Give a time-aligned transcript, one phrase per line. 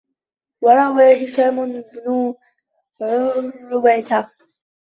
[0.61, 2.35] وَرَوَى هِشَامُ بْنُ
[3.01, 4.31] عُرْوَةَ